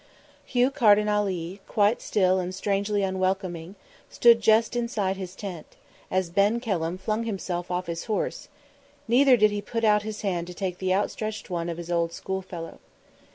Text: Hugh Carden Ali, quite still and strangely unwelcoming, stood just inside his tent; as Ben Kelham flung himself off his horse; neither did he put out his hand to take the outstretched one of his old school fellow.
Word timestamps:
Hugh 0.47 0.71
Carden 0.71 1.07
Ali, 1.07 1.61
quite 1.67 2.01
still 2.01 2.39
and 2.39 2.55
strangely 2.55 3.03
unwelcoming, 3.03 3.75
stood 4.09 4.41
just 4.41 4.75
inside 4.75 5.15
his 5.15 5.35
tent; 5.35 5.75
as 6.09 6.31
Ben 6.31 6.59
Kelham 6.59 6.97
flung 6.97 7.25
himself 7.25 7.69
off 7.69 7.85
his 7.85 8.05
horse; 8.05 8.47
neither 9.07 9.37
did 9.37 9.51
he 9.51 9.61
put 9.61 9.83
out 9.83 10.01
his 10.01 10.21
hand 10.21 10.47
to 10.47 10.55
take 10.55 10.79
the 10.79 10.91
outstretched 10.91 11.51
one 11.51 11.69
of 11.69 11.77
his 11.77 11.91
old 11.91 12.13
school 12.13 12.41
fellow. 12.41 12.79